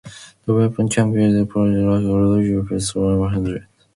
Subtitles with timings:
[0.47, 3.67] The weapon can be deployed like a regular pistol, one-handed.